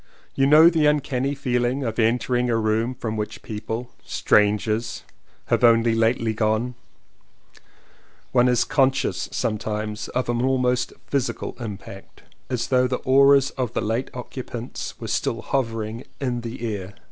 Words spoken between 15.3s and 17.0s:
hover ing in the air.